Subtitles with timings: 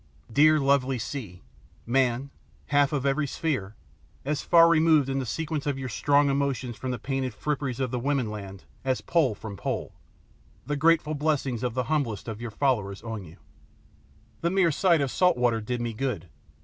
[0.33, 1.43] Dear, lovely sea,
[1.85, 2.31] man
[2.69, 3.75] half of every sphere,
[4.25, 7.91] as far removed in the sequence of your strong emotions from the painted fripperies of
[7.91, 9.93] the woman land as pole from pole
[10.65, 13.37] the grateful blessing of the humblest of your followers on you!
[14.41, 16.27] The mere sight of salt water did me good.